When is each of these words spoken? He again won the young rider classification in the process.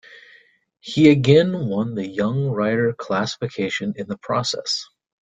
He 0.79 1.11
again 1.11 1.67
won 1.67 1.93
the 1.93 2.07
young 2.07 2.47
rider 2.47 2.91
classification 2.91 3.93
in 3.97 4.07
the 4.07 4.17
process. 4.17 4.85